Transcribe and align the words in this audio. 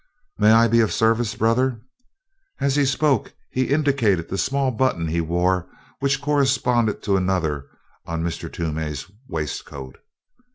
"May 0.39 0.51
I 0.51 0.67
be 0.67 0.79
of 0.79 0.91
service, 0.91 1.35
brother?" 1.35 1.79
As 2.59 2.75
he 2.75 2.85
spoke 2.87 3.35
he 3.51 3.65
indicated 3.69 4.29
the 4.29 4.37
small 4.39 4.71
button 4.71 5.09
he 5.09 5.21
wore 5.21 5.67
which 5.99 6.19
corresponded 6.23 7.03
to 7.03 7.17
another 7.17 7.67
on 8.07 8.27
Toomey's 8.27 9.05
waistcoat. 9.27 9.99